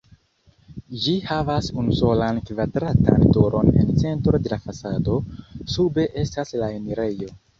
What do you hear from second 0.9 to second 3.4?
Ĝi havas unusolan kvadratan